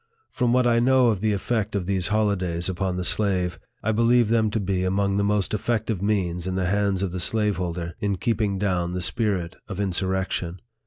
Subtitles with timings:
[0.31, 4.29] From what I know of the effect of these holidays upon the slave, I believe
[4.29, 8.15] them to be among the most effective means in the hands of the slaveholder in
[8.17, 10.59] keeping down the spirit of insurrection.